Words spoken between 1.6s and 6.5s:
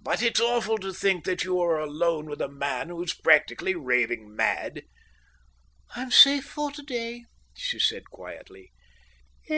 are alone with a man who's practically raving mad." "I'm safe